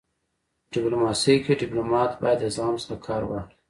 [0.63, 3.55] په ډيپلوماسی کي ډيپلومات باید د زغم څخه کار واخلي.